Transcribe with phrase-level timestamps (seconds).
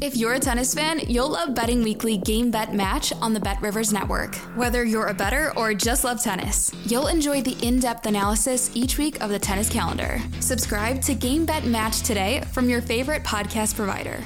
[0.00, 3.60] If you're a tennis fan, you'll love Betting Weekly Game Bet Match on the Bet
[3.60, 4.34] Rivers Network.
[4.56, 8.96] Whether you're a better or just love tennis, you'll enjoy the in depth analysis each
[8.98, 10.18] week of the tennis calendar.
[10.40, 14.24] Subscribe to Game Bet Match today from your favorite podcast provider.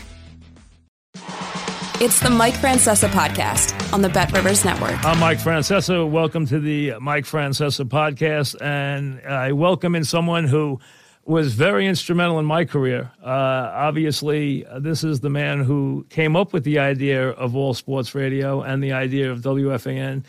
[1.98, 5.04] It's the Mike Francesa podcast on the Bet Rivers Network.
[5.04, 6.08] I'm Mike Francesa.
[6.08, 8.54] Welcome to the Mike Francesa podcast.
[8.62, 10.78] And I welcome in someone who
[11.26, 13.10] was very instrumental in my career.
[13.22, 18.14] Uh, obviously, this is the man who came up with the idea of all sports
[18.14, 20.24] radio and the idea of WFAN.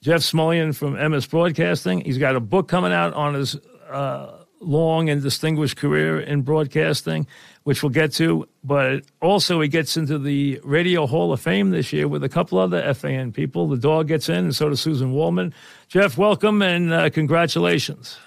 [0.00, 2.00] Jeff Smulyan from Emmis Broadcasting.
[2.00, 3.56] He's got a book coming out on his
[3.90, 7.26] uh, long and distinguished career in broadcasting,
[7.64, 8.48] which we'll get to.
[8.64, 12.58] But also, he gets into the Radio Hall of Fame this year with a couple
[12.58, 13.68] other FAN people.
[13.68, 15.52] The dog gets in, and so does Suzyn Waldman.
[15.88, 18.18] Jeff, welcome and uh, congratulations.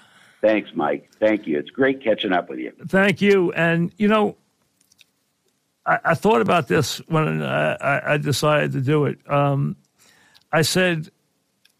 [0.42, 1.08] Thanks, Mike.
[1.20, 1.58] Thank you.
[1.58, 2.72] It's great catching up with you.
[2.88, 3.52] Thank you.
[3.52, 4.36] And, you know,
[5.86, 9.18] I, I thought about this when I, I, decided to do it.
[9.30, 9.76] Um,
[10.52, 11.10] I said,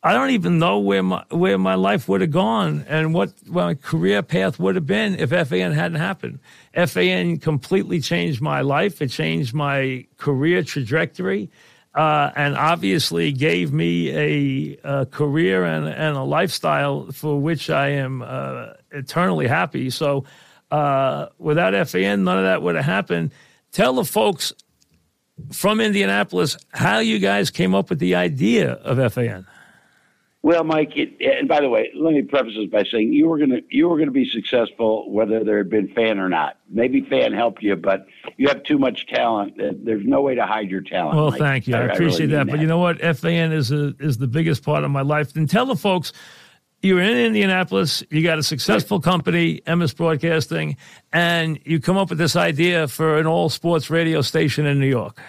[0.05, 3.75] I don't even know where my where my life would have gone and what my
[3.75, 6.41] career path would have been if FAN hadn't happened.
[6.75, 9.01] FAN completely changed my life.
[9.01, 11.51] It changed my career trajectory
[11.95, 17.89] uh, and obviously gave me a, a career and, and, a lifestyle for which I
[17.89, 19.91] am uh, eternally happy.
[19.91, 20.25] So,
[20.71, 23.33] uh, without FAN, none of that would have happened.
[23.73, 24.55] Tell the folks
[25.51, 29.47] from Indianapolis how you guys came up with the idea of FAN.
[30.45, 33.39] Well, Mike, it, and by the way, let me preface this by saying you were
[33.39, 36.57] gonna you were gonna be successful whether there had been fan or not.
[36.69, 38.07] Maybe fan helped you, but
[38.39, 39.55] you have too much talent.
[39.57, 41.17] There's no way to hide your talent.
[41.17, 41.39] Well, Mike.
[41.39, 41.77] thank you.
[41.77, 42.47] I, I appreciate really that.
[42.47, 42.51] that.
[42.51, 42.99] But you know what?
[42.99, 45.37] FAN is a, is the biggest part of my life.
[45.37, 46.13] And tell the folks
[46.83, 50.77] you're in Indianapolis, you got a successful company, Emmis Broadcasting,
[51.13, 54.89] and you come up with this idea for an all sports radio station in New
[54.89, 55.21] York.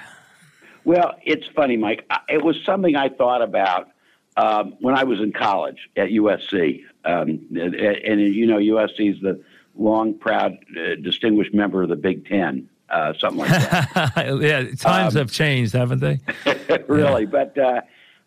[0.86, 2.04] Well, it's funny, Mike.
[2.28, 3.93] It was something I thought about
[4.38, 9.22] um, when I was in college at USC, um, and, and, you know USC is
[9.22, 9.42] the
[9.76, 14.16] long, proud, uh, distinguished member of the Big Ten, uh, something like that.
[14.42, 16.20] yeah, times um, have changed, haven't they?
[16.88, 17.30] really, yeah.
[17.30, 17.82] but uh,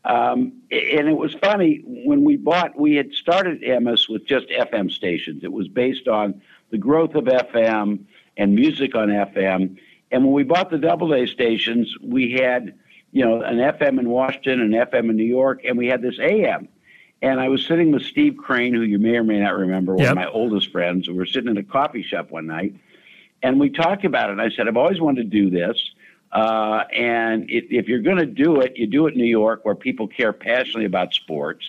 [0.04, 2.78] um, and it was funny when we bought.
[2.78, 5.42] We had started Emmis with just FM stations.
[5.42, 6.40] It was based on
[6.70, 8.04] the growth of FM
[8.36, 9.78] and music on FM.
[10.12, 12.74] And when we bought the Doubleday stations, we had
[13.16, 16.18] you know, an FM in Washington, an FM in New York, and we had this
[16.20, 16.68] AM.
[17.22, 20.02] And I was sitting with Steve Crane, who you may or may not remember, one
[20.02, 20.10] yep.
[20.10, 21.08] of my oldest friends.
[21.08, 22.74] We were sitting in a coffee shop one night,
[23.42, 24.32] and we talked about it.
[24.32, 25.78] And I said, I've always wanted to do this.
[26.30, 29.64] Uh, and it, if you're going to do it, you do it in New York,
[29.64, 31.64] where people care passionately about sports.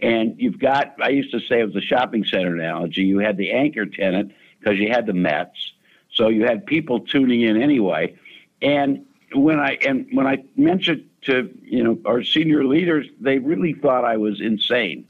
[0.00, 3.04] And you've got, I used to say it was a shopping center analogy.
[3.04, 5.72] You had the anchor tenant because you had the Mets.
[6.12, 8.18] So you had people tuning in anyway.
[8.60, 13.72] And when I and when I mentioned to you know our senior leaders, they really
[13.74, 15.06] thought I was insane,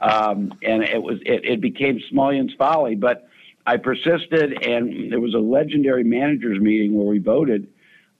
[0.00, 2.94] um, and it was it, it became Smulyan's folly.
[2.94, 3.28] But
[3.66, 7.68] I persisted, and there was a legendary managers meeting where we voted,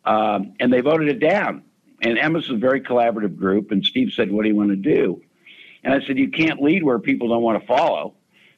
[0.04, 1.62] um, and they voted it down.
[2.00, 5.22] And Emma's a very collaborative group, and Steve said, "What do you want to do?"
[5.84, 8.14] And I said, "You can't lead where people don't want to follow."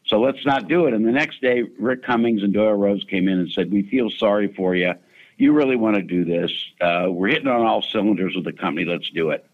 [0.07, 0.93] So let's not do it.
[0.93, 4.11] And the next day, Rick Cummings and Doyle Rose came in and said, "We feel
[4.11, 4.95] sorry for you."
[5.37, 6.51] You really want to do this.
[6.81, 8.85] Uh, we're hitting on all cylinders with the company.
[8.85, 9.47] Let's do it.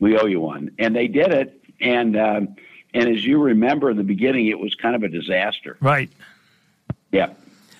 [0.00, 0.72] We owe you one.
[0.78, 1.60] And they did it.
[1.80, 2.56] And, um,
[2.94, 5.76] and as you remember in the beginning, it was kind of a disaster.
[5.80, 6.10] Right.
[7.12, 7.30] Yeah.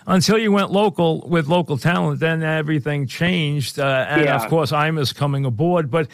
[0.07, 3.79] Until you went local with local talent, then everything changed.
[3.79, 4.37] Uh, and yeah.
[4.37, 5.91] of course, Imus coming aboard.
[5.91, 6.09] But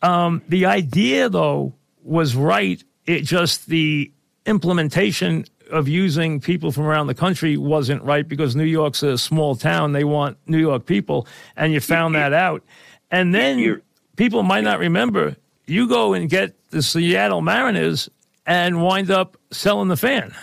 [0.00, 2.82] um, the idea, though, was right.
[3.04, 4.12] It just the
[4.46, 9.56] implementation of using people from around the country wasn't right because New York's a small
[9.56, 9.92] town.
[9.92, 11.26] They want New York people,
[11.56, 12.62] and you found that out.
[13.10, 13.82] And then
[14.16, 15.36] people might not remember.
[15.66, 18.08] You go and get the Seattle Mariners
[18.46, 20.34] and wind up selling the fan.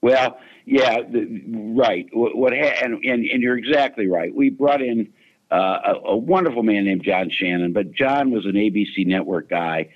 [0.00, 1.42] Well, yeah, the,
[1.76, 2.06] right.
[2.12, 4.34] What, what and, and, and you're exactly right.
[4.34, 5.12] We brought in
[5.50, 9.88] uh, a, a wonderful man named John Shannon, but John was an ABC network guy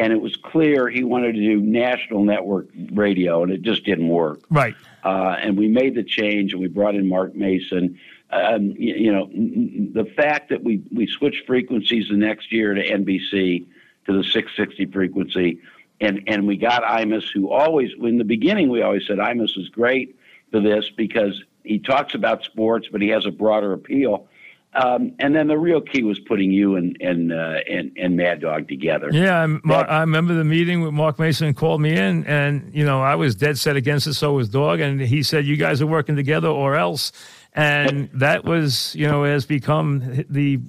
[0.00, 4.08] and it was clear he wanted to do national network radio, and it just didn't
[4.08, 4.40] work.
[4.48, 4.74] Right.
[5.04, 8.00] Uh, and we made the change, and we brought in Mark Mason.
[8.30, 9.26] Um, you, you, know,
[9.92, 13.66] the fact that we, we switched frequencies the next year to NBC
[14.06, 15.60] to the 660 frequency,
[16.00, 19.68] and and we got Imus, who always in the beginning we always said Imus is
[19.68, 20.16] great
[20.50, 24.28] for this because he talks about sports, but he has a broader appeal.
[24.72, 28.40] Um, and then the real key was putting you and and uh, and, and Mad
[28.40, 29.08] Dog together.
[29.12, 33.02] Yeah, Mark, I remember the meeting with Mark Mason called me in, and you know
[33.02, 34.14] I was dead set against it.
[34.14, 37.10] So was Dog, and he said you guys are working together or else.
[37.52, 40.60] And that was, you know, has become the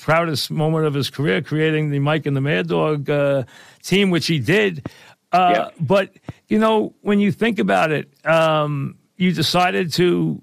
[0.00, 3.44] proudest moment of his career, creating the Mike and the Mad Dog uh,
[3.82, 4.88] team, which he did.
[5.32, 5.70] Uh, yeah.
[5.78, 6.14] But
[6.48, 10.40] you know, when you think about it, um, you decided to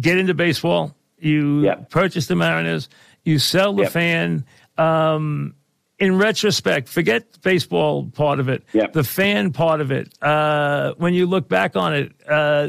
[0.00, 1.90] get into baseball you yep.
[1.90, 2.88] purchase the Mariners.
[3.24, 3.92] You sell the yep.
[3.92, 4.44] fan.
[4.76, 5.54] Um,
[5.98, 8.62] in retrospect, forget the baseball part of it.
[8.72, 8.92] Yep.
[8.92, 10.12] The fan part of it.
[10.22, 12.68] Uh, when you look back on it, uh,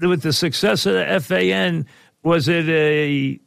[0.00, 1.86] with the success of the FAN,
[2.22, 3.40] was it a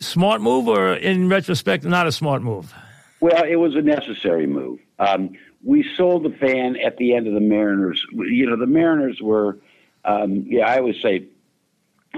[0.00, 2.72] smart move or, in retrospect, not a smart move?
[3.20, 4.78] Well, it was a necessary move.
[4.98, 5.32] Um,
[5.64, 8.04] we sold the fan at the end of the Mariners.
[8.12, 9.58] You know, the Mariners were,
[10.04, 11.26] um, yeah, I always say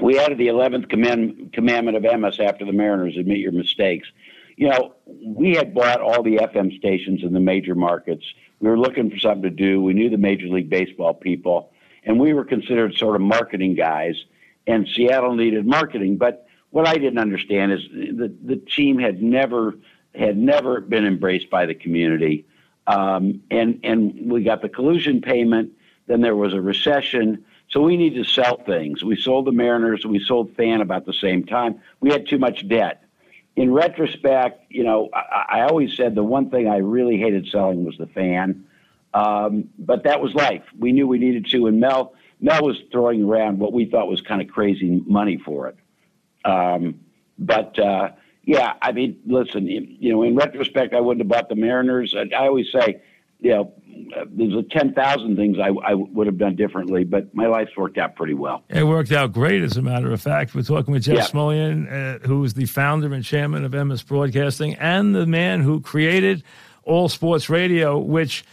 [0.02, 4.08] we added the 11th command, commandment of Emmis after the Mariners admit your mistakes.
[4.56, 8.24] You know, we had bought all the FM stations in the major markets.
[8.60, 9.80] We were looking for something to do.
[9.80, 11.72] We knew the Major League Baseball people,
[12.04, 14.16] and we were considered sort of marketing guys.
[14.66, 19.74] And Seattle needed marketing, but what I didn't understand is the the team had never
[20.14, 22.46] had never been embraced by the community,
[22.86, 25.72] um, and and we got the collusion payment.
[26.06, 27.44] Then there was a recession.
[27.68, 29.04] So we need to sell things.
[29.04, 31.80] We sold the Mariners, we sold Fan about the same time.
[32.00, 33.04] We had too much debt.
[33.56, 37.84] In retrospect, you know, I, I always said the one thing I really hated selling
[37.84, 38.64] was the Fan,
[39.12, 40.62] um, but that was life.
[40.78, 44.20] We knew we needed to, and Mel Mel was throwing around what we thought was
[44.20, 45.76] kind of crazy money for it.
[46.44, 47.00] Um,
[47.38, 48.10] but uh,
[48.44, 52.14] yeah, I mean, listen, you know, in retrospect, I wouldn't have bought the Mariners.
[52.16, 53.02] I, I always say,
[53.40, 53.72] you know,
[54.30, 58.16] there's a 10,000 things I, I would have done differently, but my life's worked out
[58.16, 58.64] pretty well.
[58.68, 60.54] It worked out great, as a matter of fact.
[60.54, 61.24] We're talking with Jeff yeah.
[61.26, 65.80] Smulyan, uh, who is the founder and chairman of Emmis Broadcasting and the man who
[65.80, 66.42] created
[66.84, 68.44] All Sports Radio, which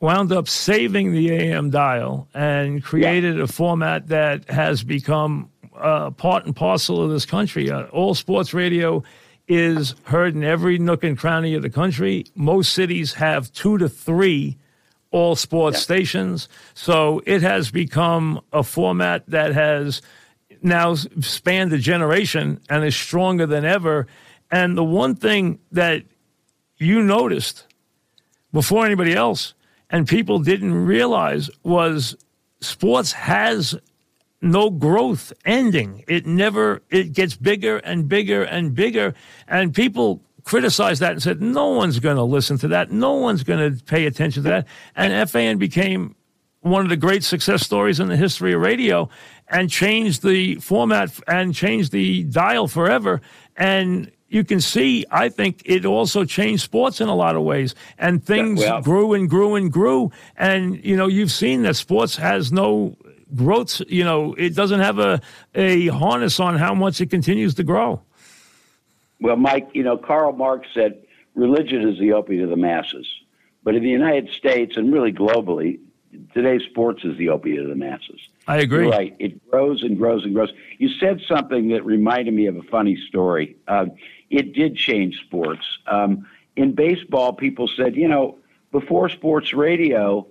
[0.00, 3.44] wound up saving the AM dial and created yeah.
[3.44, 7.70] a format that has become uh, part and parcel of this country.
[7.70, 9.02] Uh, All Sports Radio
[9.50, 12.24] is heard in every nook and cranny of the country.
[12.36, 14.56] Most cities have two to three
[15.10, 15.82] all sports yeah.
[15.82, 16.48] stations.
[16.74, 20.02] So it has become a format that has
[20.62, 24.06] now spanned a generation and is stronger than ever.
[24.52, 26.04] And the one thing that
[26.76, 27.66] you noticed
[28.52, 29.54] before anybody else
[29.90, 32.14] and people didn't realize was
[32.60, 33.74] sports has
[34.42, 36.04] no growth ending.
[36.08, 39.14] It never, it gets bigger and bigger and bigger.
[39.46, 42.90] And people criticized that and said, no one's going to listen to that.
[42.90, 44.66] No one's going to pay attention to that.
[44.96, 46.14] And FAN became
[46.60, 49.08] one of the great success stories in the history of radio
[49.48, 53.20] and changed the format and changed the dial forever.
[53.56, 57.74] And you can see, I think it also changed sports in a lot of ways.
[57.98, 60.12] And things well, grew and grew and grew.
[60.36, 62.96] And, you know, you've seen that sports has no
[63.34, 65.20] growth, you know, it doesn't have a,
[65.54, 68.02] a harness on how much it continues to grow.
[69.20, 71.02] Well, Mike, you know, Karl Marx said
[71.34, 73.06] religion is the opiate of the masses.
[73.62, 75.78] But in the United States and really globally,
[76.34, 78.20] today sports is the opiate of the masses.
[78.48, 78.84] I agree.
[78.84, 79.14] You're right.
[79.18, 80.50] It grows and grows and grows.
[80.78, 83.56] You said something that reminded me of a funny story.
[83.68, 83.86] Uh,
[84.30, 85.64] it did change sports.
[85.86, 88.38] Um, in baseball, people said, you know,
[88.72, 90.26] before sports radio,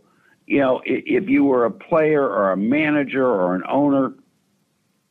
[0.50, 4.16] you know, if, you were a player or a manager or an owner,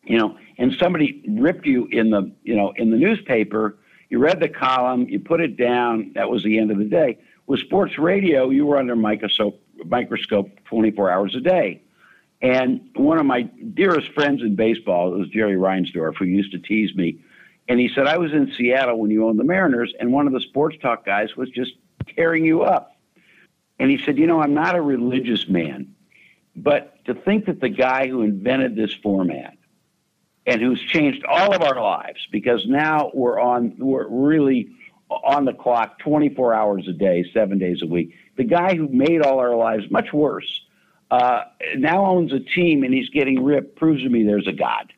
[0.03, 3.79] you know, and somebody ripped you in the, you know, in the newspaper,
[4.11, 7.19] you read the column, you put it down, that was the end of the day.
[7.47, 11.83] With sports radio, you were under microscope, microscope 24 hours a day.
[12.43, 16.97] And one of my dearest friends in baseball was Jerry Reinsdorf, who used to tease
[16.97, 17.21] me.
[17.69, 20.33] And he said, I was in Seattle when you owned the Mariners, and one of
[20.33, 21.75] the sports talk guys was just
[22.17, 22.98] tearing you up.
[23.79, 25.95] And he said, You know, I'm not a religious man,
[26.57, 29.57] but to think that the guy who invented this format
[30.47, 34.71] and who's changed all of our lives because now we're on we're really
[35.11, 38.15] on the clock 24 hours a day, seven days a week.
[38.37, 40.61] The guy who made all our lives much worse
[41.11, 41.45] uh,
[41.77, 43.77] now owns a team and he's getting ripped.
[43.77, 44.93] Proves to me there's a God.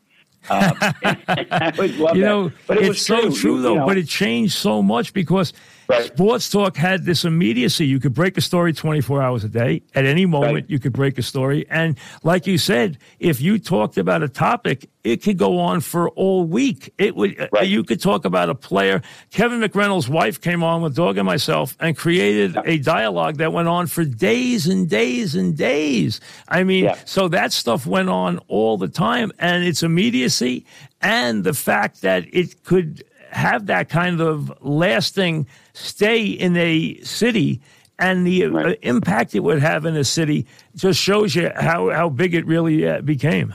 [0.48, 0.92] Uh,
[2.14, 3.74] you know, but it it's so true, true though.
[3.74, 5.52] You know, but it changed so much because
[5.90, 6.06] Right.
[6.06, 7.86] Sports talk had this immediacy.
[7.86, 9.82] You could break a story 24 hours a day.
[9.94, 10.64] At any moment, Right.
[10.68, 11.66] you could break a story.
[11.70, 16.10] And like you said, if you talked about a topic, it could go on for
[16.10, 16.92] all week.
[16.98, 17.40] It would.
[17.40, 17.66] uh, Right.
[17.68, 19.02] You could talk about a player.
[19.30, 23.68] Kevin McReynolds' wife came on with Dog and myself and created a dialogue that went
[23.68, 26.20] on for days and days and days.
[26.48, 26.96] I mean, Yeah.
[27.04, 30.64] so that stuff went on all the time, and its immediacy
[31.02, 37.60] and the fact that it could have that kind of lasting stay in a city
[37.98, 38.78] and the uh, Right.
[38.82, 42.86] impact it would have in a city just shows you how, how big it really
[42.88, 43.54] uh, became.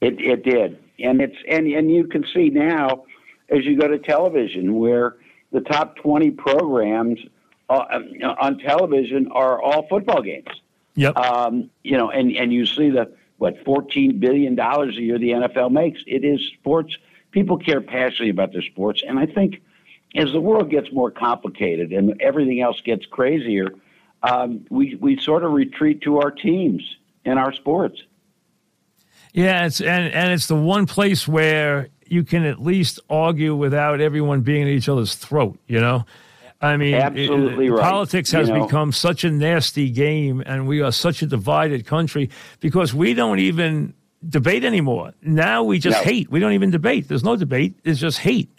[0.00, 3.04] It it did, and it's and and you can see now
[3.48, 5.16] as you go to television where
[5.52, 7.18] the top twenty programs
[7.70, 8.00] uh,
[8.40, 10.48] on television are all football games.
[10.96, 11.16] Yep.
[11.16, 15.30] Um, you know, and and you see the what fourteen billion dollars a year the
[15.30, 16.00] NFL makes.
[16.06, 16.96] It is sports.
[17.36, 19.60] People care passionately about their sports, and I think
[20.14, 23.74] as the world gets more complicated and everything else gets crazier,
[24.22, 26.82] um, we we sort of retreat to our teams
[27.26, 28.02] and our sports.
[29.34, 34.00] Yeah, it's and and it's the one place where you can at least argue without
[34.00, 35.58] everyone being at each other's throat.
[35.66, 36.06] You know,
[36.62, 37.82] I mean, Absolutely right.
[37.82, 38.64] Politics has You know.
[38.64, 43.40] become such a nasty game, and we are such a divided country because we don't
[43.40, 43.92] even
[44.28, 45.12] debate anymore.
[45.22, 46.04] Now we just No.
[46.10, 46.30] hate.
[46.30, 47.08] We don't even debate.
[47.08, 47.74] There's no debate.
[47.84, 48.50] It's just hate.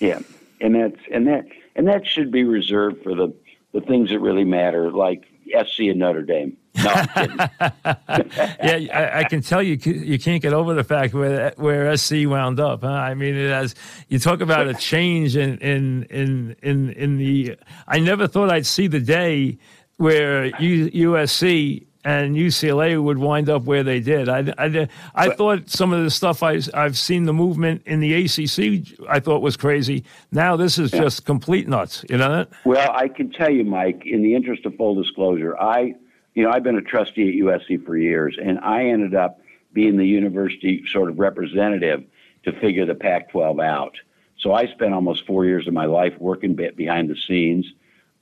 [0.00, 0.20] Yeah,
[0.60, 3.32] and that's and that and that should be reserved for the
[3.72, 6.56] the things that really matter, like SC and Notre Dame.
[6.76, 11.96] No, yeah, I, I can tell you you can't get over the fact where where
[11.96, 12.82] SC wound up.
[12.82, 12.88] Huh?
[12.90, 13.74] I mean, it has.
[14.08, 17.56] You talk about a change in in in in in the.
[17.88, 19.58] I never thought I'd see the day
[19.96, 24.28] where U, USC and UCLA would wind up where they did.
[24.28, 28.14] I, I, I thought some of the stuff I, I've seen the movement in the
[28.14, 30.04] ACC I thought was crazy.
[30.30, 32.04] Now this is just complete nuts.
[32.08, 32.48] You know that?
[32.64, 34.02] well, I can tell you, Mike.
[34.06, 35.96] In the interest of full disclosure, I,
[36.34, 39.40] you know, I've been a trustee at USC for years, and I ended up
[39.72, 42.04] being the university sort of representative
[42.44, 43.96] to figure the Pac-12 out.
[44.38, 47.66] So I spent almost four years of my life working be- behind the scenes.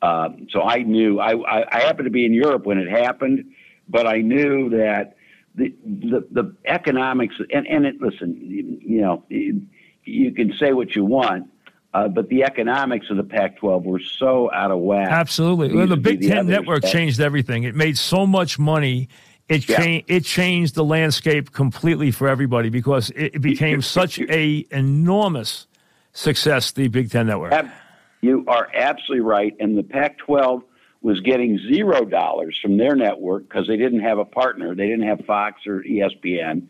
[0.01, 3.53] Um, so I knew I, I, I happened to be in Europe when it happened,
[3.89, 5.17] but I knew that
[5.55, 9.63] the the, the economics and and it, listen, you, you know, you,
[10.05, 11.49] you can say what you want,
[11.95, 15.09] uh, but the economics of the Pac-12 were so out of whack.
[15.11, 15.75] Absolutely.
[15.77, 17.65] Well, the Big the Ten network that- changed everything.
[17.65, 19.09] It made so much money.
[19.49, 19.77] It Yeah.
[19.81, 20.11] changed.
[20.11, 25.67] It changed the landscape completely for everybody because it, became such a enormous
[26.13, 26.73] success.
[26.73, 27.53] The Big Ten network.
[28.23, 29.55] You are absolutely right.
[29.61, 30.63] And the Pac 12
[31.05, 34.75] was getting zero dollars from their network because they didn't have a partner.
[34.75, 36.69] They didn't have Fox or ESPN.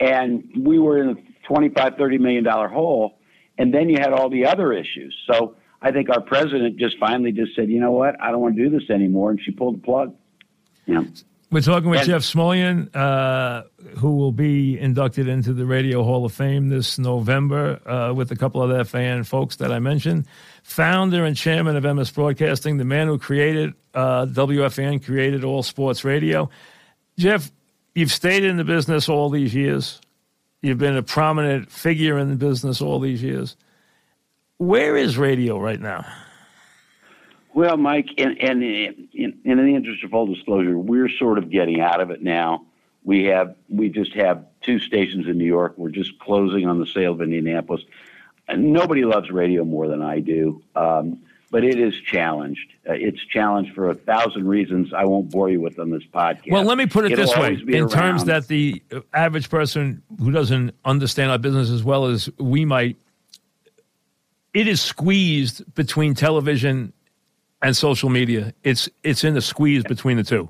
[0.00, 3.18] And we were in a 25, 30 million dollar hole.
[3.58, 5.14] And then you had all the other issues.
[5.30, 8.18] So I think our president just finally just said, you know what?
[8.22, 9.32] I don't want to do this anymore.
[9.32, 10.14] And she pulled the plug.
[10.86, 11.06] Know,
[11.54, 13.62] We're talking with And- Jeff Smulyan, uh,
[13.98, 18.36] who will be inducted into the Radio Hall of Fame this November uh, with a
[18.36, 20.26] couple of FAN folks that I mentioned.
[20.64, 26.02] Founder and chairman of Emmis Broadcasting, the man who created uh, WFAN, created All Sports
[26.02, 26.50] Radio.
[27.18, 27.52] Jeff,
[27.94, 30.00] you've stayed in the business all these years.
[30.60, 33.56] You've been a prominent figure in the business all these years.
[34.58, 36.04] Where is radio right now?
[37.54, 41.50] Well, Mike, and, and in, in, in the interest of full disclosure, we're sort of
[41.50, 42.66] getting out of it now.
[43.04, 45.74] We have we just have two stations in New York.
[45.76, 47.82] We're just closing on the sale of Indianapolis.
[48.48, 52.72] And nobody loves radio more than I do, um, but it is challenged.
[52.88, 54.92] Uh, it's challenged for a thousand reasons.
[54.92, 56.50] I won't bore you with on this podcast.
[56.50, 58.82] Well, let me put it It'll this way: in terms that the
[59.14, 62.96] average person who doesn't understand our business as well as we might,
[64.52, 66.92] it is squeezed between television
[67.64, 68.52] and social media.
[68.62, 70.48] It's it's in the squeeze between the two.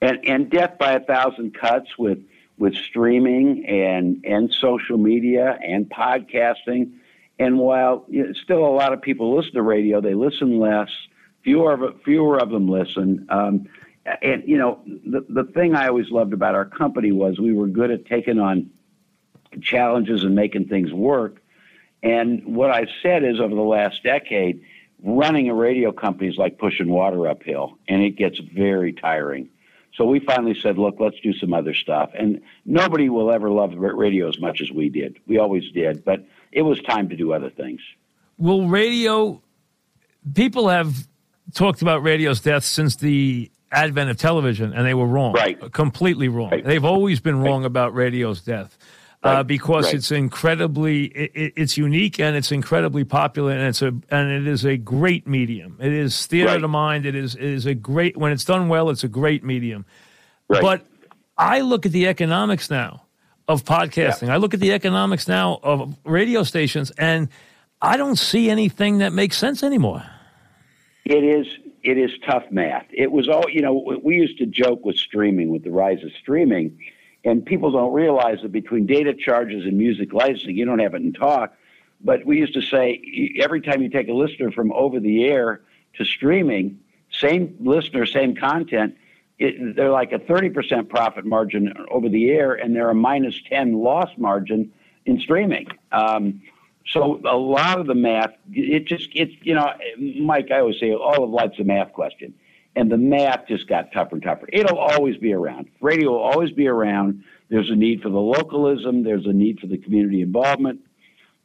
[0.00, 2.18] and and death by a thousand cuts with
[2.56, 6.92] with streaming and and social media and podcasting
[7.38, 10.88] and while you know, still a lot of people listen to radio they listen less
[11.42, 13.66] fewer of fewer of them listen um,
[14.22, 17.66] and you know the the thing I always loved about our company was we were
[17.66, 18.70] good at taking on
[19.60, 21.42] challenges and making things work
[22.02, 24.62] and what I've said is over the last decade
[25.02, 29.48] running a radio company is like pushing water uphill and it gets very tiring
[29.96, 32.10] so we finally said, look, let's do some other stuff.
[32.14, 35.18] And nobody will ever love radio as much as we did.
[35.26, 36.04] We always did.
[36.04, 37.80] But it was time to do other things.
[38.36, 39.40] Will radio?
[40.34, 41.08] People have
[41.54, 45.32] talked about radio's death since the advent of television, and they were wrong.
[45.32, 45.58] Right.
[45.72, 46.50] Completely wrong.
[46.50, 46.64] Right.
[46.64, 48.76] They've always been wrong about radio's death.
[49.26, 49.94] Uh, because right.
[49.94, 54.64] it's incredibly it, it's unique and it's incredibly popular and it's a and it is
[54.64, 55.76] a great medium.
[55.80, 56.56] It is theater right.
[56.56, 57.06] of the mind.
[57.06, 58.90] It is it is a great when it's done well.
[58.90, 59.84] It's a great medium.
[60.48, 60.62] Right.
[60.62, 60.86] But
[61.36, 63.02] I look at the economics now
[63.48, 64.28] of podcasting.
[64.28, 64.34] Yeah.
[64.34, 67.28] I look at the economics now of radio stations, and
[67.82, 70.02] I don't see anything that makes sense anymore.
[71.04, 71.46] It is
[71.82, 72.86] it is tough math.
[72.90, 73.98] It was all you know.
[74.02, 76.78] We used to joke with streaming, with the rise of streaming
[77.26, 81.02] and people don't realize that between data charges and music licensing, you don't have it
[81.02, 81.54] in talk.
[82.00, 85.62] But we used to say every time you take a listener from over the air
[85.94, 86.78] to streaming,
[87.10, 88.96] same listener, same content,
[89.38, 93.74] it, they're like a 30% profit margin over the air, and they're a minus 10
[93.74, 94.72] loss margin
[95.04, 95.66] in streaming.
[95.90, 96.42] Um,
[96.86, 100.94] so a lot of the math, it just, it's, you know, Mike, I always say
[100.94, 102.34] all of life's a math question
[102.76, 104.46] and the math just got tougher and tougher.
[104.52, 105.66] It'll always be around.
[105.80, 107.24] Radio will always be around.
[107.48, 109.02] There's a need for the localism.
[109.02, 110.80] There's a need for the community involvement.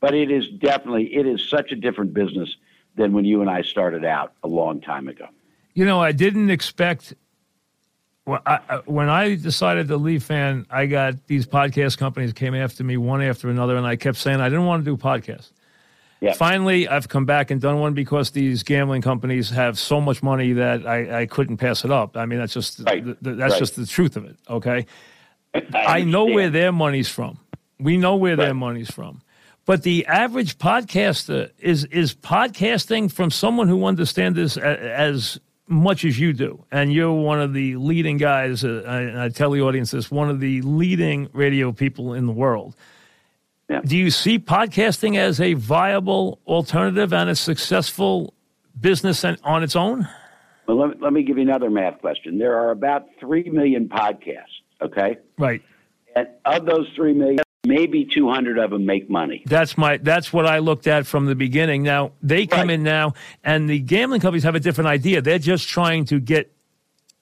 [0.01, 2.55] But it is definitely it is such a different business
[2.95, 5.27] than when you and I started out a long time ago.
[5.73, 7.13] You know, I didn't expect.
[8.27, 12.97] I, when I decided to leave fan, I got these podcast companies came after me
[12.97, 15.51] one after another, and I kept saying I didn't want to do podcasts.
[16.35, 20.53] Finally, I've come back and done one because these gambling companies have so much money
[20.53, 22.15] that I, I couldn't pass it up.
[22.15, 23.03] I mean, that's just right.
[23.03, 23.59] the, that's right.
[23.59, 24.37] just the truth of it.
[24.47, 24.85] Okay,
[25.53, 27.39] I, I, know where their money's from.
[27.79, 28.45] We know where right.
[28.45, 29.21] their money's from.
[29.65, 36.19] But the average podcaster is is podcasting from someone who understands this as much as
[36.19, 38.63] you do, and you're one of the leading guys.
[38.63, 42.33] Uh, I, I tell the audience this: one of the leading radio people in the
[42.33, 42.75] world.
[43.71, 43.79] Yeah.
[43.85, 48.33] Do you see podcasting as a viable alternative and a successful
[48.77, 50.09] business on its own?
[50.67, 52.37] Well, let me, let me give you another math question.
[52.37, 55.19] There are about 3 million podcasts, okay?
[55.37, 55.61] Right.
[56.17, 59.43] And of those 3 million, maybe 200 of them make money.
[59.45, 61.81] That's my that's what I looked at from the beginning.
[61.81, 62.71] Now, they come right.
[62.71, 65.21] in now and the gambling companies have a different idea.
[65.21, 66.51] They're just trying to get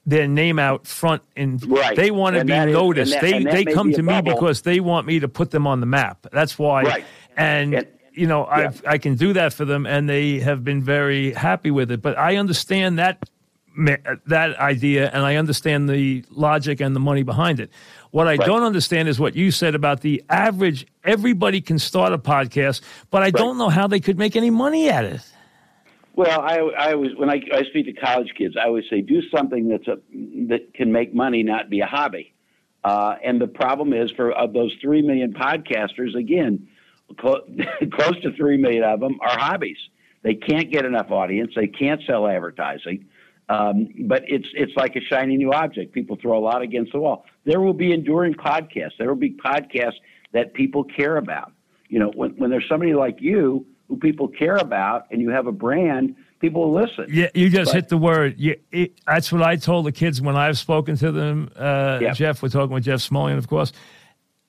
[0.09, 1.95] their name out front and right.
[1.95, 3.13] they want to be noticed.
[3.13, 5.79] Is, that, they they come to me because they want me to put them on
[5.79, 6.25] the map.
[6.31, 6.83] That's why.
[6.83, 7.05] Right.
[7.37, 8.71] And, and you know, yeah.
[8.85, 12.01] I I can do that for them, and they have been very happy with it.
[12.01, 13.23] But I understand that
[14.25, 17.69] that idea, and I understand the logic and the money behind it.
[18.11, 18.47] What I right.
[18.47, 20.87] don't understand is what you said about the average.
[21.03, 23.33] Everybody can start a podcast, but I right.
[23.33, 25.21] don't know how they could make any money at it.
[26.19, 29.21] Well, I, I always when I, I speak to college kids, I always say do
[29.33, 29.99] something that's a
[30.49, 32.33] that can make money, not be a hobby.
[32.83, 36.67] Uh, and the problem is for of those three million podcasters, again,
[37.21, 37.49] close,
[37.93, 39.77] close to three million of them are hobbies.
[40.21, 41.53] They can't get enough audience.
[41.55, 43.05] They can't sell advertising.
[43.47, 45.93] Um, but it's it's like a shiny new object.
[45.93, 47.23] People throw a lot against the wall.
[47.45, 48.97] There will be enduring podcasts.
[48.99, 50.01] There will be podcasts
[50.33, 51.53] that people care about.
[51.87, 55.47] You know, when, when there's somebody like you who people care about and you have
[55.47, 57.07] a brand, people will listen.
[57.09, 58.35] Yeah, you just but, hit the word.
[58.37, 61.51] You, it, that's what I told the kids when I've spoken to them.
[61.55, 62.13] Uh, yeah.
[62.13, 63.73] Jeff, we're talking with Jeff Smulyan, of course.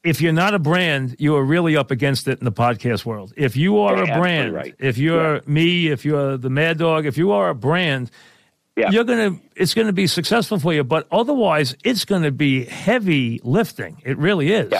[0.04, 3.32] If you're not a brand, you are really up against it in the podcast world.
[3.36, 4.74] If you are yeah, a brand, right.
[4.78, 5.40] if you're yeah.
[5.46, 8.10] me, if you're the Mad Dog, if you are a brand,
[8.76, 8.90] yeah.
[8.90, 10.84] you're gonna it's gonna be successful for you.
[10.84, 14.00] But otherwise, it's gonna be heavy lifting.
[14.02, 14.72] It really is.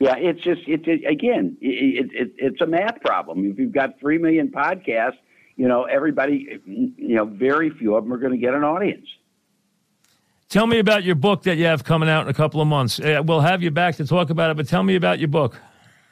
[0.00, 0.16] Yeah.
[0.16, 3.44] It's just it, it again, it, it, it's a math problem.
[3.50, 5.18] If you've got three million podcasts,
[5.56, 9.06] you know everybody, you know, very few of them are going to get an audience.
[10.48, 12.98] Tell me about your book that you have coming out in a couple of months.
[12.98, 15.56] Uh, we'll have you back to talk about it, but tell me about your book.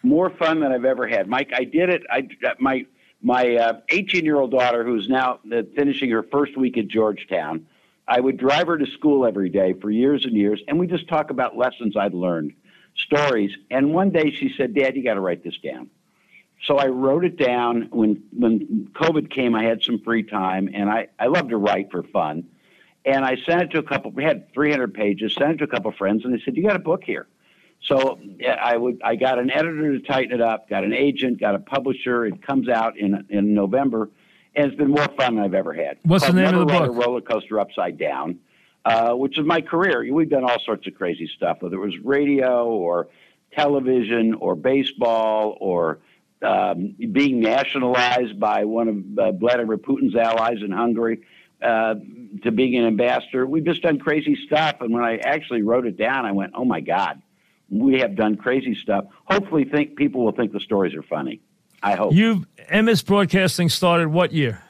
[0.05, 1.51] More fun than I've ever had, Mike.
[1.53, 2.03] I did it.
[2.09, 2.29] I
[2.61, 2.87] my
[3.21, 7.67] my 18 uh, year old daughter, who's now uh, finishing her first week at Georgetown.
[8.07, 11.09] I would drive her to school every day for years and years, and we just
[11.09, 12.53] talk about lessons I'd learned
[12.99, 13.51] stories.
[13.71, 15.91] And one day she said, Dad, you got to write this down.
[16.67, 19.55] So I wrote it down when when COVID came.
[19.55, 22.49] I had some free time, and I I love to write for fun.
[23.05, 24.11] And I sent it to a couple.
[24.11, 25.35] We had 300 pages.
[25.35, 27.29] Sent it to a couple friends, and they said, "You got a book here."
[27.85, 28.19] So
[28.61, 31.61] I would I got an editor to tighten it up, got an agent, got a
[31.61, 32.27] publisher.
[32.27, 34.11] It comes out in in November,
[34.57, 35.99] and it's been more fun than I've ever had.
[36.03, 36.89] What's the name of the book?
[36.89, 38.41] A roller coaster upside down.
[38.85, 40.11] Uh, which is my career.
[40.11, 43.09] We've done all sorts of crazy stuff, whether it was radio or
[43.53, 45.99] television or baseball or
[46.43, 51.21] um, being nationalized by one of uh, Vladimir Putin's allies in Hungary
[51.61, 51.97] uh,
[52.43, 53.47] to being an ambassador.
[53.47, 54.77] We've just done crazy stuff.
[54.81, 57.21] And when I actually wrote it down, I went, oh my God,
[57.69, 59.07] we have done crazy stuff.
[59.25, 61.41] Hopefully, think people will think the stories are funny.
[61.83, 62.15] I hope.
[62.15, 64.63] You've Emmis Broadcasting started what year?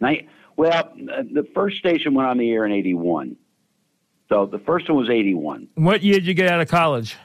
[0.00, 0.28] Night.
[0.56, 3.36] Well, the first station went on the air in 81.
[4.28, 5.68] So the first one was 81.
[5.74, 7.16] What year did you get out of college?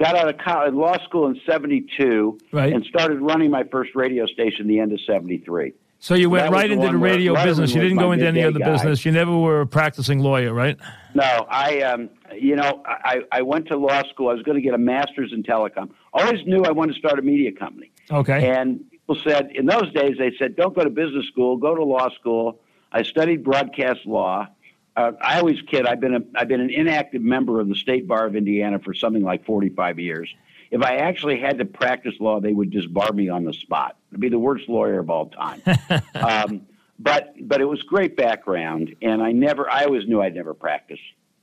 [0.00, 2.72] got out of college, law school in 72 Right.
[2.72, 5.74] and started running my first radio station the end of 73.
[5.98, 7.74] So you went right into the radio Letterman business.
[7.74, 8.72] You didn't go into any other guy.
[8.72, 9.04] business.
[9.04, 10.78] You never were a practicing lawyer, right?
[11.14, 14.30] No, I, um, you know, I, I went to law school.
[14.30, 15.90] I was going to get a master's in telecom.
[16.14, 17.90] Always knew I wanted to start a media company.
[18.10, 18.48] Okay.
[18.48, 21.84] And people said, in those days, they said, don't go to business school, go to
[21.84, 22.60] law school.
[22.92, 24.48] I studied broadcast law.
[24.96, 25.86] Uh, I always kid.
[25.86, 28.92] I've been a, I've been an inactive member of the State Bar of Indiana for
[28.92, 30.32] something like 45 years.
[30.70, 33.96] If I actually had to practice law, they would just bar me on the spot.
[34.12, 35.62] I'd be the worst lawyer of all time.
[36.14, 36.62] um,
[36.98, 39.70] but but it was great background, and I never.
[39.70, 41.00] I always knew I'd never practice.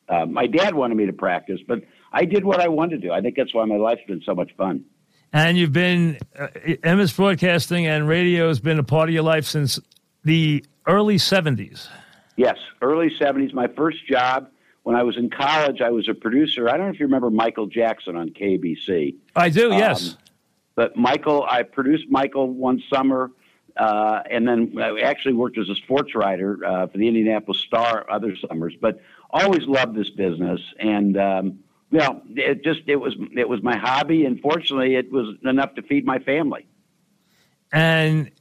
[0.08, 3.14] Uh, my dad wanted me to practice, but I did what I wanted to do.
[3.14, 4.86] I think that's why my life's been so much fun.
[5.34, 6.48] And you've been uh,
[6.84, 9.80] Emmis Broadcasting and radio has been a part of your life since
[10.24, 11.88] the early '70s.
[12.38, 13.52] Yes, early 70s.
[13.54, 14.48] My first job
[14.88, 16.70] when I was in college, I was a producer.
[16.70, 19.16] I don't know if you remember Michael Jackson on KABC.
[19.36, 19.70] I do.
[19.72, 20.12] Yes.
[20.12, 20.18] Um,
[20.76, 23.32] But Michael, I produced Michael one summer,
[23.76, 28.06] uh, and then I actually worked as a sports writer uh, for the Indianapolis Star
[28.10, 28.76] other summers.
[28.80, 31.60] But always loved this business, and um,
[31.92, 35.76] you know, it just it was it was my hobby, and fortunately, it was enough
[35.76, 36.68] to feed my family.
[37.72, 38.32] and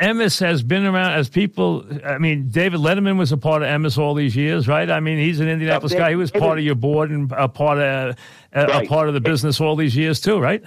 [0.00, 1.84] Emmis has been around as people.
[2.04, 4.88] I mean, David Letterman was a part of Emmis all these years, right?
[4.88, 6.10] I mean, he's an Indianapolis guy.
[6.10, 8.16] He was part of your board and a part of
[8.52, 10.62] a, a part of the business all these years too, right?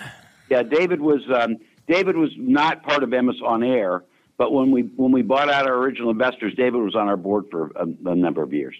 [0.49, 1.57] Yeah, David was um,
[1.87, 4.03] David was not part of Emmis on air,
[4.37, 7.45] but when we when we bought out our original investors, David was on our board
[7.49, 8.75] for a, a number of years.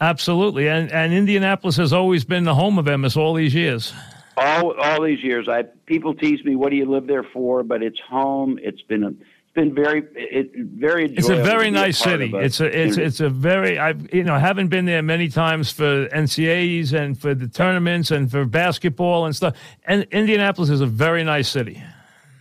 [0.00, 0.68] Absolutely.
[0.68, 3.92] And and Indianapolis has always been the home of Emmis all these years.
[4.36, 7.82] All all these years, I people tease me, "What do you live there for?" But
[7.82, 8.58] it's home.
[8.62, 11.06] It's been a, it's been very it very.
[11.06, 12.36] It's a very nice part city.
[12.36, 15.72] of It's a it's it's a very i've you know haven't been there many times
[15.72, 19.56] for NCAAs and for the tournaments and for basketball and stuff.
[19.86, 21.82] And Indianapolis is a very nice city.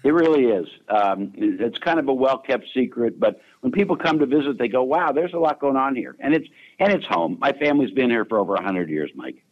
[0.05, 0.67] It really is.
[0.87, 4.67] Um, it's kind of a well kept secret, but when people come to visit, they
[4.67, 7.37] go, "Wow, there's a lot going on here," and it's and it's home.
[7.41, 9.43] My family's been here for over hundred years, Mike.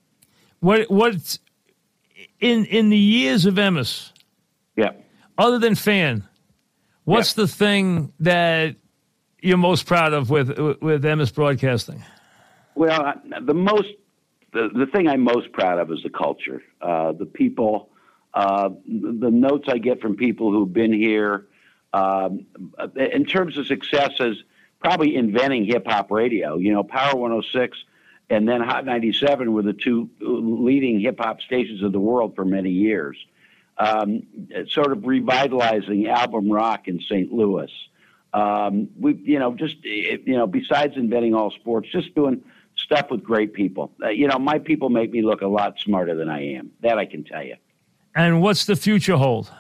[0.60, 1.39] What what
[2.39, 4.12] in in the years of Emmis,
[4.78, 4.92] Yeah.
[5.39, 6.24] other than fan,
[7.04, 8.76] what's the thing that
[9.42, 10.50] you're most proud of with
[10.82, 12.04] with Emmis Broadcasting?
[12.76, 13.89] Well, the most,
[14.52, 17.89] the, the thing I'm most proud of is the culture, uh, the people,
[18.34, 21.48] uh, the, notes I get from people who've been here.
[21.93, 22.48] Um,
[22.96, 24.43] in terms of successes,
[24.80, 26.58] probably inventing hip hop radio.
[26.58, 27.78] You know, Power 106
[28.30, 32.46] and then Hot 97 were the two leading hip hop stations of the world for
[32.46, 33.17] many years.
[33.78, 34.24] Um,
[34.69, 37.32] sort of revitalizing album rock in St.
[37.32, 37.72] Louis.
[38.32, 42.43] Um, we, you know, just eh, you know, besides inventing all sports, just doing
[42.76, 43.91] stuff with great people.
[44.04, 46.72] Uh, you know, my people make me look a lot smarter than I am.
[46.82, 47.56] That I can tell you.
[48.15, 49.52] And what's the future hold?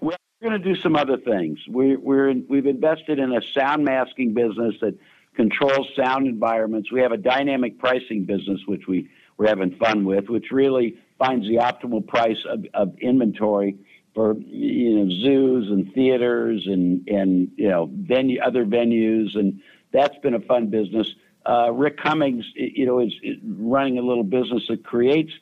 [0.00, 1.58] Well, we're going to do some other things.
[1.68, 4.98] We, we're in, we've invested in a sound masking business that
[5.34, 6.90] controls sound environments.
[6.92, 11.46] We have a dynamic pricing business, which we, we're having fun with, which really finds
[11.46, 13.76] the optimal price of, of inventory
[14.14, 19.60] for you know zoos and theaters and and you know venue other venues and
[19.94, 21.14] that's been a fun business.
[21.46, 25.32] Uh, Rick Cummings, you know, is, is running a little business that creates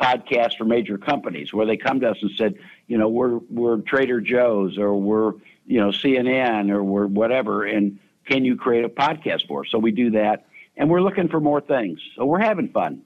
[0.00, 2.54] podcasts for major companies where they come to us and said,
[2.86, 5.32] you know, we're we're Trader Joe's or we're
[5.66, 9.66] you know CNN or we're whatever, and can you create a podcast for us?
[9.70, 12.00] So we do that, and we're looking for more things.
[12.16, 13.02] So we're having fun.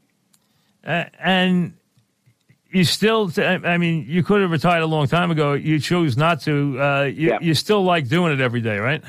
[0.85, 1.75] Uh, and
[2.71, 5.55] you still, I mean, you could have retired a long time ago.
[5.55, 6.81] You chose not to.
[6.81, 7.39] Uh, you, Yeah.
[7.41, 9.03] you still like doing it every day, right?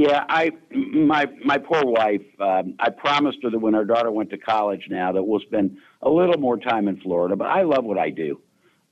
[0.00, 2.22] Yeah, I my my poor wife.
[2.40, 5.76] Um, I promised her that when our daughter went to college, now that we'll spend
[6.00, 7.36] a little more time in Florida.
[7.36, 8.40] But I love what I do,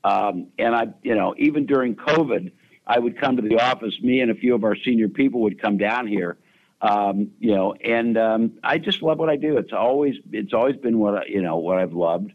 [0.04, 2.52] um, and I, you know, even during COVID,
[2.86, 3.98] I would come to the office.
[4.02, 6.36] Me and a few of our senior people would come down here,
[6.82, 9.56] um, you know, and um, I just love what I do.
[9.56, 12.32] It's always it's always been what I, you know what I've loved.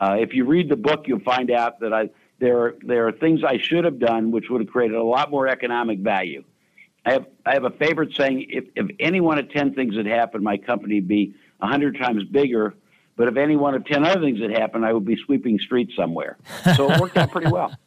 [0.00, 2.10] Uh, if you read the book, you'll find out that I
[2.40, 5.46] there there are things I should have done which would have created a lot more
[5.46, 6.42] economic value.
[7.06, 10.06] I have I have a favorite saying: if if any one of ten things had
[10.06, 12.74] happened, my company would be a hundred times bigger.
[13.16, 15.94] But if any one of ten other things had happened, I would be sweeping streets
[15.96, 16.36] somewhere.
[16.74, 17.74] So it worked out pretty well.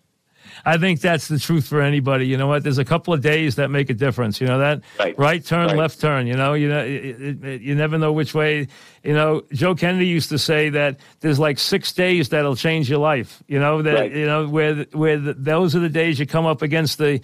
[0.65, 2.27] I think that's the truth for anybody.
[2.27, 2.63] You know what?
[2.63, 4.39] There's a couple of days that make a difference.
[4.41, 4.81] You know that
[5.17, 5.43] Right.
[5.43, 5.77] turn, Right.
[5.77, 6.27] left turn.
[6.27, 8.67] You know, you know, it, it, it- you never know which way.
[9.03, 12.99] You know, Joe Kennedy used to say that there's like six days that'll change your
[12.99, 13.41] life.
[13.47, 14.11] You know that Right.
[14.15, 17.21] you know where where the, those are the days you come up against the,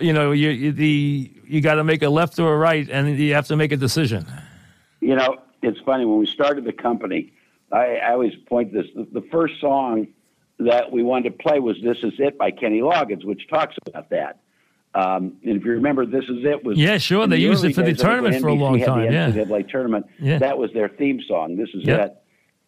[0.00, 3.18] you know, you, you the you got to make a left or a right, and
[3.18, 4.26] you have to make a decision.
[5.00, 7.32] You know, it's funny when we started the company.
[7.72, 10.06] I, I always point this: the, the first song
[10.64, 14.10] that we wanted to play was "This Is It" by Kenny Loggins, which talks about
[14.10, 14.40] that.
[14.94, 17.26] Um, and if you remember, "This Is It" was yeah, sure.
[17.26, 19.06] They the used it for the days, I think, when tournament for a long time.
[19.06, 20.06] The Yeah, tournament.
[20.20, 20.38] Yeah.
[20.38, 21.56] That was their theme song.
[21.56, 22.06] "This Is Yep.
[22.06, 22.16] It,"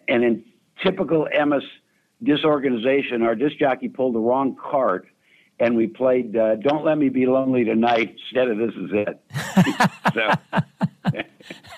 [0.08, 0.44] and in
[0.82, 1.62] typical Emmis
[2.22, 5.06] disorganization, our disc jockey pulled the wrong cart.
[5.58, 9.20] And we played uh, "Don't Let Me Be Lonely Tonight" instead of "This Is It."
[10.14, 10.30] so,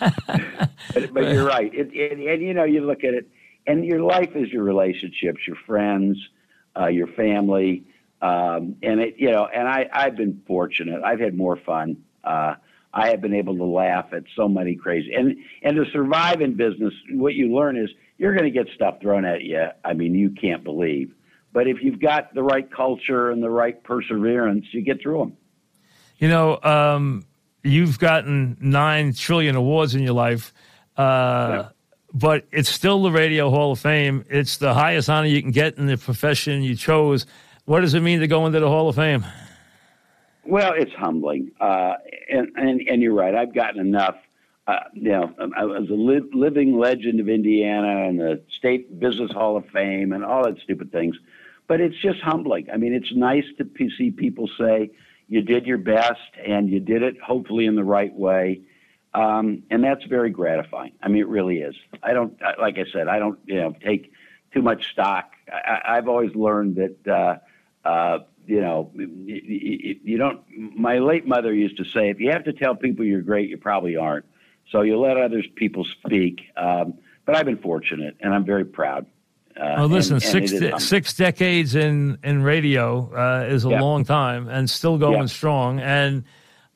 [0.95, 1.73] but, but you're right.
[1.73, 3.29] It, it, and you know, you look at it,
[3.69, 6.19] and your life is your relationships, your friends,
[6.77, 7.85] uh, your family,
[8.21, 9.15] um, and it.
[9.19, 11.03] You know, and I I've been fortunate.
[11.05, 11.99] I've had more fun.
[12.25, 12.55] Uh,
[12.93, 16.55] I have been able to laugh at so many crazy and and to survive in
[16.55, 16.95] business.
[17.13, 19.67] What you learn is you're going to get stuff thrown at you.
[19.85, 21.15] I mean, you can't believe.
[21.53, 25.37] But if you've got the right culture and the right perseverance, you get through them.
[26.19, 27.25] You know, um,
[27.63, 30.53] you've gotten nine trillion awards in your life,
[30.97, 31.69] uh, Yeah.
[32.19, 34.25] But it's still the Radio Hall of Fame.
[34.29, 37.27] It's the highest honor you can get in the profession you chose.
[37.65, 39.25] What does it mean to go into the Hall of Fame?
[40.45, 41.95] Well, it's humbling, uh,
[42.31, 43.35] and, and and you're right.
[43.35, 44.17] I've gotten enough.
[44.67, 49.31] Uh, you know, I was a li- living legend of Indiana and the State Business
[49.31, 51.17] Hall of Fame and all that stupid things.
[51.69, 52.69] But it's just humbling.
[52.73, 54.91] I mean, it's nice to see people say
[55.29, 58.63] you did your best and you did it hopefully in the right way,
[59.21, 60.93] um, and that's very gratifying.
[61.03, 61.75] I mean, it really is.
[62.03, 64.13] I don't, like I said, I don't, you know, take
[64.53, 65.33] too much stock.
[65.53, 66.97] I, I've always learned that.
[67.07, 70.41] Uh, uh, you know, you, you don't.
[70.77, 73.59] My late mother used to say, if you have to tell people you're great, you
[73.59, 74.25] probably aren't.
[74.71, 76.41] So you let others people speak.
[76.57, 76.95] Um,
[77.27, 79.05] but I've been fortunate, and I'm very proud.
[79.55, 83.81] Uh, Well, listen, and- six de- six decades in in radio uh, is a Yeah.
[83.83, 85.27] long time, and still going Yeah.
[85.27, 85.81] strong.
[85.81, 86.25] And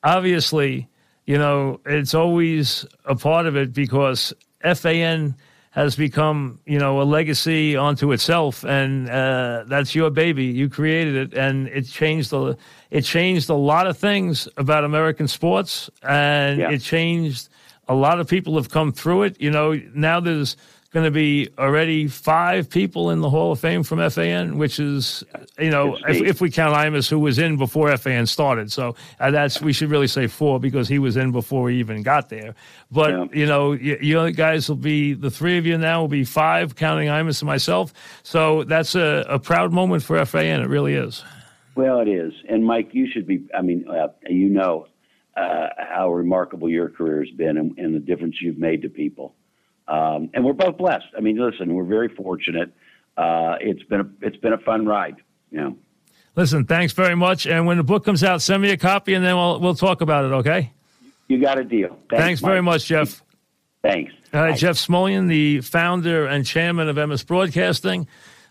[0.04, 0.88] obviously,
[1.26, 4.32] you know, it's always a part of it because
[4.62, 5.34] FAN
[5.70, 10.44] has become, you know, a legacy onto itself, and uh, that's your baby.
[10.44, 12.56] You created it, and it changed the
[12.90, 16.70] it changed a lot of things about American sports, and Yeah.
[16.72, 17.48] it changed.
[17.88, 19.40] A lot of people have come through it.
[19.40, 20.56] You know, now there's
[20.92, 25.24] going to be already five people in the Hall of Fame from FAN, which is,
[25.58, 28.70] you know, if, if we count Imus, who was in before FAN started.
[28.70, 32.02] So uh, that's, we should really say four because he was in before he even
[32.02, 32.54] got there.
[32.90, 33.26] But, Yeah.
[33.32, 36.76] you know, you, you guys will be, the three of you now will be five,
[36.76, 37.94] counting Imus and myself.
[38.22, 40.60] So that's a, a proud moment for FAN.
[40.60, 41.24] It really is.
[41.74, 42.34] Well, it is.
[42.50, 43.48] And Mike, you should be.
[43.56, 44.88] I mean, uh, you know
[45.34, 49.34] uh, how remarkable your career has been and, and the difference you've made to people.
[49.88, 51.06] Um, and we're both blessed.
[51.16, 52.72] I mean, listen, we're very fortunate.
[53.16, 55.16] Uh, it's been a, it's been a fun ride.
[55.50, 55.76] You know.
[56.34, 57.46] Listen, thanks very much.
[57.46, 60.00] And when the book comes out, send me a copy and then we'll, we'll talk
[60.00, 60.72] about it, okay?
[61.28, 61.90] You got a deal.
[62.08, 63.22] Thanks, Thanks very much, Jeff.
[63.82, 64.14] Thanks.
[64.32, 64.56] All right, Bye.
[64.56, 68.06] Jeff Smulyan, the founder and chairman of Emmis Broadcasting,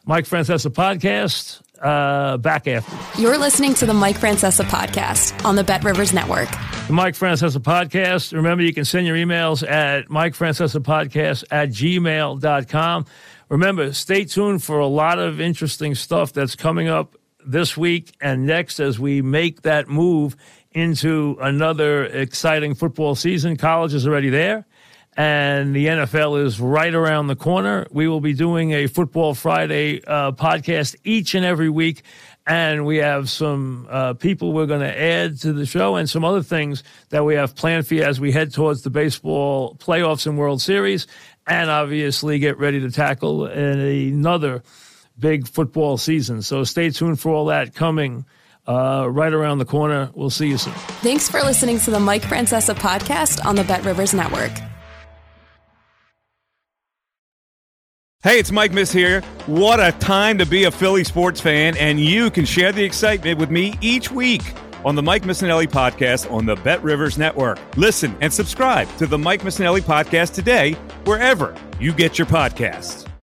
[0.05, 1.61] Mike Francesa Podcast.
[1.81, 6.47] Uh, back after You're listening to the Mike Francesa podcast on the Bet Rivers Network.
[6.87, 8.33] the Mike Francesa Podcast.
[8.33, 13.05] Remember, you can send your emails at Mike Francesa Podcast at gmail.com.
[13.49, 17.15] Remember, stay tuned for a lot of interesting stuff that's coming up
[17.45, 20.35] this week and next as we make that move
[20.73, 23.57] into another exciting football season.
[23.57, 24.65] College is already there.
[25.17, 27.85] And the NFL is right around the corner.
[27.91, 32.03] We will be doing a Football Friday uh, podcast each and every week.
[32.47, 36.25] And we have some uh, people we're going to add to the show and some
[36.25, 40.25] other things that we have planned for you as we head towards the baseball playoffs
[40.25, 41.07] and World Series.
[41.45, 44.63] And obviously get ready to tackle another
[45.19, 46.41] big football season.
[46.41, 48.25] So stay tuned for all that coming
[48.67, 50.09] uh, right around the corner.
[50.13, 50.73] We'll see you soon.
[51.03, 54.51] Thanks for listening to the Mike Francesa podcast on the Bet Rivers Network.
[58.23, 59.21] Hey, it's Mike Miss here.
[59.47, 63.39] What a time to be a Philly sports fan, and you can share the excitement
[63.39, 64.43] with me each week
[64.85, 67.57] on the Mike Missanelli podcast on the Bet Rivers Network.
[67.77, 73.10] Listen and subscribe to the Mike Missanelli podcast today, wherever you get your podcasts.